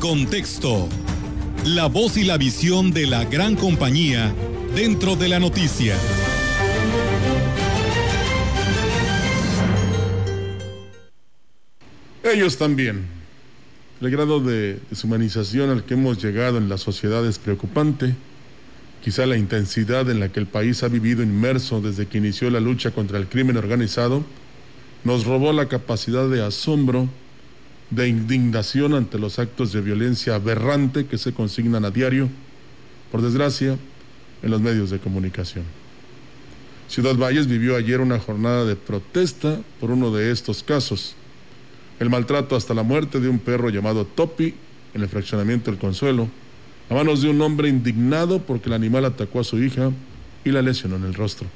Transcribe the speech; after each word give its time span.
contexto. 0.00 0.88
La 1.64 1.86
voz 1.86 2.16
y 2.16 2.24
la 2.24 2.38
visión 2.38 2.90
de 2.90 3.06
la 3.06 3.24
gran 3.26 3.54
compañía 3.54 4.34
dentro 4.74 5.14
de 5.14 5.28
la 5.28 5.38
noticia. 5.38 5.94
Ellos 12.24 12.56
también. 12.56 13.06
El 14.00 14.10
grado 14.10 14.40
de 14.40 14.80
deshumanización 14.90 15.70
al 15.70 15.84
que 15.84 15.94
hemos 15.94 16.22
llegado 16.22 16.58
en 16.58 16.68
la 16.68 16.78
sociedad 16.78 17.24
es 17.26 17.38
preocupante. 17.38 18.14
Quizá 19.04 19.26
la 19.26 19.36
intensidad 19.36 20.10
en 20.10 20.18
la 20.18 20.30
que 20.30 20.40
el 20.40 20.46
país 20.46 20.82
ha 20.82 20.88
vivido 20.88 21.22
inmerso 21.22 21.80
desde 21.80 22.06
que 22.06 22.18
inició 22.18 22.50
la 22.50 22.60
lucha 22.60 22.90
contra 22.90 23.18
el 23.18 23.28
crimen 23.28 23.58
organizado 23.58 24.24
nos 25.04 25.24
robó 25.24 25.52
la 25.52 25.68
capacidad 25.68 26.28
de 26.28 26.44
asombro, 26.44 27.08
de 27.90 28.08
indignación 28.08 28.94
ante 28.94 29.18
los 29.18 29.38
actos 29.38 29.72
de 29.72 29.80
violencia 29.80 30.36
aberrante 30.36 31.06
que 31.06 31.18
se 31.18 31.32
consignan 31.32 31.84
a 31.84 31.90
diario, 31.90 32.28
por 33.10 33.22
desgracia, 33.22 33.76
en 34.42 34.50
los 34.50 34.60
medios 34.60 34.90
de 34.90 34.98
comunicación. 34.98 35.64
Ciudad 36.88 37.16
Valles 37.16 37.46
vivió 37.46 37.76
ayer 37.76 38.00
una 38.00 38.18
jornada 38.18 38.64
de 38.64 38.76
protesta 38.76 39.60
por 39.80 39.90
uno 39.90 40.10
de 40.10 40.30
estos 40.30 40.62
casos 40.62 41.14
el 42.00 42.08
maltrato 42.08 42.56
hasta 42.56 42.74
la 42.74 42.82
muerte 42.82 43.20
de 43.20 43.28
un 43.28 43.38
perro 43.38 43.68
llamado 43.68 44.06
Topi 44.06 44.54
en 44.94 45.02
el 45.02 45.08
fraccionamiento 45.08 45.70
del 45.70 45.78
Consuelo, 45.78 46.28
a 46.88 46.94
manos 46.94 47.20
de 47.20 47.28
un 47.28 47.40
hombre 47.42 47.68
indignado 47.68 48.40
porque 48.40 48.70
el 48.70 48.72
animal 48.72 49.04
atacó 49.04 49.40
a 49.40 49.44
su 49.44 49.62
hija 49.62 49.92
y 50.42 50.50
la 50.50 50.62
lesionó 50.62 50.96
en 50.96 51.04
el 51.04 51.14
rostro. 51.14 51.46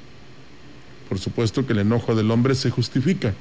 Por 1.09 1.17
supuesto 1.17 1.65
que 1.65 1.73
el 1.73 1.79
enojo 1.79 2.15
del 2.15 2.29
hombre 2.29 2.53
se 2.53 2.69
justifica. 2.69 3.33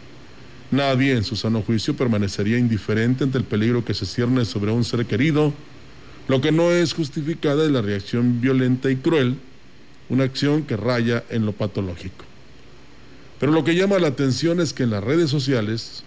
Nadie 0.70 1.12
en 1.12 1.24
su 1.24 1.36
sano 1.36 1.62
juicio 1.62 1.94
permanecería 1.94 2.58
indiferente 2.58 3.24
ante 3.24 3.38
el 3.38 3.44
peligro 3.44 3.84
que 3.84 3.94
se 3.94 4.06
cierne 4.06 4.44
sobre 4.44 4.72
un 4.72 4.84
ser 4.84 5.06
querido. 5.06 5.52
Lo 6.26 6.40
que 6.40 6.52
no 6.52 6.72
es 6.72 6.94
justificada 6.94 7.64
es 7.64 7.70
la 7.70 7.82
reacción 7.82 8.40
violenta 8.40 8.90
y 8.90 8.96
cruel, 8.96 9.36
una 10.08 10.24
acción 10.24 10.62
que 10.62 10.76
raya 10.76 11.22
en 11.30 11.46
lo 11.46 11.52
patológico. 11.52 12.24
Pero 13.38 13.52
lo 13.52 13.62
que 13.62 13.74
llama 13.74 13.98
la 13.98 14.08
atención 14.08 14.60
es 14.60 14.72
que 14.72 14.84
en 14.84 14.90
las 14.90 15.04
redes 15.04 15.30
sociales, 15.30 16.02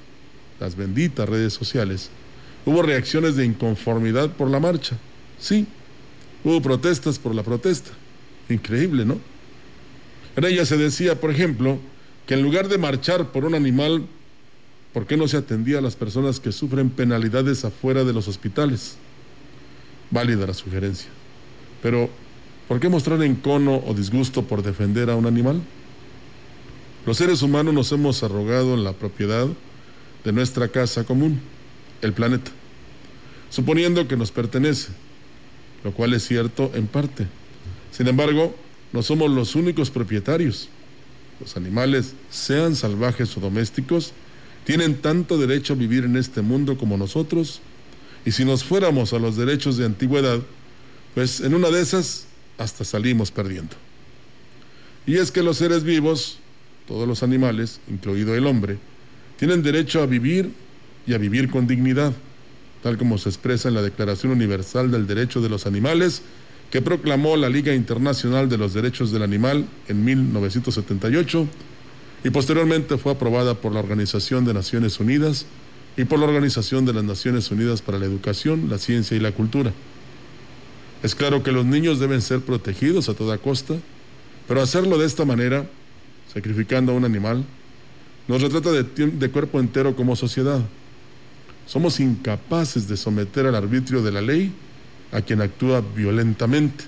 las 0.59 0.75
benditas 0.75 1.29
redes 1.29 1.53
sociales, 1.53 2.09
hubo 2.65 2.81
reacciones 2.81 3.35
de 3.35 3.45
inconformidad 3.45 4.31
por 4.31 4.49
la 4.49 4.59
marcha. 4.59 4.97
Sí, 5.39 5.67
hubo 6.43 6.61
protestas 6.61 7.19
por 7.19 7.35
la 7.35 7.43
protesta. 7.43 7.91
Increíble, 8.49 9.05
¿no? 9.05 9.19
En 10.35 10.45
ella 10.45 10.65
se 10.65 10.77
decía, 10.77 11.19
por 11.19 11.31
ejemplo, 11.31 11.79
que 12.25 12.33
en 12.33 12.41
lugar 12.41 12.67
de 12.69 12.77
marchar 12.77 13.31
por 13.31 13.45
un 13.45 13.55
animal, 13.55 14.05
¿por 14.93 15.05
qué 15.05 15.17
no 15.17 15.27
se 15.27 15.37
atendía 15.37 15.79
a 15.79 15.81
las 15.81 15.95
personas 15.95 16.39
que 16.39 16.51
sufren 16.51 16.89
penalidades 16.89 17.65
afuera 17.65 18.03
de 18.03 18.13
los 18.13 18.27
hospitales? 18.27 18.97
Válida 20.11 20.47
la 20.47 20.53
sugerencia. 20.53 21.09
Pero, 21.81 22.09
¿por 22.67 22.79
qué 22.79 22.89
mostrar 22.89 23.21
encono 23.23 23.83
o 23.85 23.93
disgusto 23.93 24.43
por 24.43 24.63
defender 24.63 25.09
a 25.09 25.15
un 25.15 25.25
animal? 25.25 25.61
Los 27.05 27.17
seres 27.17 27.41
humanos 27.41 27.73
nos 27.73 27.91
hemos 27.91 28.23
arrogado 28.23 28.73
en 28.73 28.83
la 28.83 28.93
propiedad 28.93 29.47
de 30.25 30.31
nuestra 30.33 30.67
casa 30.67 31.05
común, 31.05 31.39
el 32.01 32.11
planeta, 32.11 32.51
suponiendo 33.49 34.07
que 34.07 34.17
nos 34.17 34.31
pertenece, 34.31 34.89
lo 35.83 35.93
cual 35.93 36.13
es 36.13 36.27
cierto 36.27 36.69
en 36.73 36.87
parte. 36.87 37.27
Sin 37.91 38.07
embargo, 38.07 38.53
no 38.91 39.01
somos 39.03 39.31
los 39.31 39.55
únicos 39.55 39.89
propietarios. 39.89 40.69
Los 41.39 41.55
animales, 41.55 42.13
sean 42.29 42.75
salvajes 42.75 43.37
o 43.37 43.39
domésticos, 43.39 44.11
tienen 44.67 44.97
tanto 44.97 45.37
derecho 45.37 45.71
a 45.71 45.75
vivir 45.77 46.03
en 46.03 46.17
este 46.17 46.41
mundo 46.41 46.77
como 46.77 46.97
nosotros, 46.97 47.61
y 48.25 48.33
si 48.33 48.43
nos 48.43 48.65
fuéramos 48.65 49.13
a 49.13 49.17
los 49.17 49.37
derechos 49.37 49.77
de 49.77 49.85
antigüedad, 49.85 50.41
pues 51.15 51.39
en 51.39 51.53
una 51.53 51.69
de 51.69 51.79
esas 51.79 52.25
hasta 52.57 52.83
salimos 52.83 53.31
perdiendo. 53.31 53.77
Y 55.05 55.15
es 55.15 55.31
que 55.31 55.41
los 55.41 55.55
seres 55.55 55.85
vivos, 55.85 56.39
todos 56.85 57.07
los 57.07 57.23
animales, 57.23 57.79
incluido 57.89 58.35
el 58.35 58.45
hombre, 58.45 58.77
tienen 59.37 59.63
derecho 59.63 60.01
a 60.01 60.05
vivir 60.05 60.51
y 61.07 61.13
a 61.13 61.17
vivir 61.17 61.49
con 61.49 61.65
dignidad, 61.65 62.11
tal 62.83 62.97
como 62.97 63.17
se 63.17 63.29
expresa 63.29 63.69
en 63.69 63.75
la 63.75 63.81
Declaración 63.81 64.33
Universal 64.33 64.91
del 64.91 65.07
Derecho 65.07 65.39
de 65.39 65.47
los 65.47 65.65
Animales, 65.65 66.23
que 66.71 66.81
proclamó 66.81 67.37
la 67.37 67.47
Liga 67.47 67.73
Internacional 67.73 68.49
de 68.49 68.57
los 68.57 68.73
Derechos 68.73 69.13
del 69.13 69.23
Animal 69.23 69.65
en 69.87 70.03
1978 70.03 71.47
y 72.27 72.29
posteriormente 72.29 72.97
fue 72.97 73.13
aprobada 73.13 73.53
por 73.53 73.71
la 73.71 73.79
Organización 73.79 74.43
de 74.43 74.53
Naciones 74.53 74.99
Unidas 74.99 75.45
y 75.95 76.03
por 76.03 76.19
la 76.19 76.25
Organización 76.25 76.83
de 76.83 76.91
las 76.91 77.05
Naciones 77.05 77.49
Unidas 77.51 77.81
para 77.81 77.97
la 77.99 78.05
Educación, 78.05 78.67
la 78.69 78.79
Ciencia 78.79 79.15
y 79.15 79.21
la 79.21 79.31
Cultura. 79.31 79.71
Es 81.03 81.15
claro 81.15 81.41
que 81.41 81.53
los 81.53 81.65
niños 81.65 82.01
deben 82.01 82.21
ser 82.21 82.41
protegidos 82.41 83.07
a 83.07 83.13
toda 83.13 83.37
costa, 83.37 83.75
pero 84.45 84.61
hacerlo 84.61 84.97
de 84.97 85.05
esta 85.05 85.23
manera, 85.23 85.69
sacrificando 86.33 86.91
a 86.91 86.95
un 86.95 87.05
animal, 87.05 87.45
nos 88.27 88.41
retrata 88.41 88.73
de, 88.73 88.83
de, 88.83 89.29
cuerpo 89.31 89.61
entero 89.61 89.95
como 89.95 90.17
sociedad. 90.17 90.59
Somos 91.65 91.97
incapaces 92.01 92.89
de 92.89 92.97
someter 92.97 93.45
al 93.45 93.55
arbitrio 93.55 94.03
de 94.03 94.11
la 94.11 94.21
ley 94.21 94.51
a 95.13 95.21
quien 95.21 95.39
actúa 95.39 95.81
violentamente. 95.95 96.83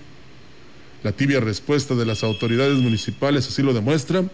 La 1.02 1.14
tibia 1.14 1.40
respuesta 1.40 1.96
de 1.96 2.06
las 2.06 2.26
autoridades 2.26 2.78
municipales 2.80 3.48
así 3.48 3.64
lo 3.64 3.74
demuestra. 3.74 4.26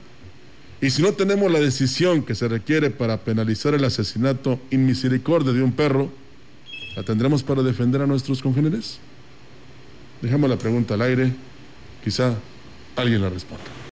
Y 0.85 0.91
si 0.91 1.01
no 1.01 1.13
tenemos 1.13 1.51
la 1.51 1.59
decisión 1.59 2.21
que 2.21 2.35
se 2.35 2.47
requiere 2.47 2.91
para 2.91 3.17
penalizar 3.17 3.73
el 3.73 3.83
asesinato 3.85 4.59
inmisericordia 4.69 5.51
de 5.51 5.63
un 5.63 5.71
perro, 5.71 6.11
¿la 6.95 7.01
tendremos 7.01 7.41
para 7.41 7.63
defender 7.63 8.03
a 8.03 8.05
nuestros 8.05 8.39
congéneres? 8.39 8.99
Dejamos 10.21 10.47
la 10.47 10.57
pregunta 10.57 10.93
al 10.93 11.01
aire, 11.01 11.31
quizá 12.03 12.35
alguien 12.95 13.23
la 13.23 13.31
responda. 13.31 13.75